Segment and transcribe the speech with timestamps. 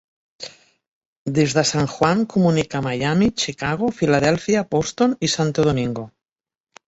[1.35, 6.07] Des de San Juan comunica Miami, Chicago, Filadèlfia, Boston i Santo Domingo.